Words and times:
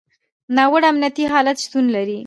ناوړه 0.55 0.87
امنیتي 0.91 1.25
حالت 1.33 1.57
شتون 1.63 1.85
لري. 1.95 2.17